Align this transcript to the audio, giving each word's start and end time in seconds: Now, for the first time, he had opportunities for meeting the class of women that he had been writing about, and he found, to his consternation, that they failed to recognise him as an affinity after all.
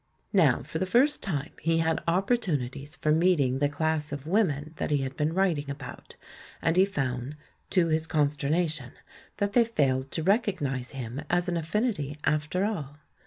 Now, 0.33 0.63
for 0.63 0.79
the 0.79 0.87
first 0.87 1.21
time, 1.21 1.51
he 1.61 1.77
had 1.77 2.01
opportunities 2.07 2.95
for 2.95 3.11
meeting 3.11 3.59
the 3.59 3.69
class 3.69 4.11
of 4.11 4.25
women 4.25 4.73
that 4.77 4.89
he 4.89 5.03
had 5.03 5.15
been 5.15 5.31
writing 5.31 5.69
about, 5.69 6.15
and 6.59 6.75
he 6.75 6.85
found, 6.87 7.37
to 7.69 7.85
his 7.89 8.07
consternation, 8.07 8.93
that 9.37 9.53
they 9.53 9.63
failed 9.63 10.09
to 10.13 10.23
recognise 10.23 10.89
him 10.89 11.21
as 11.29 11.47
an 11.49 11.55
affinity 11.55 12.17
after 12.23 12.65
all. 12.65 12.97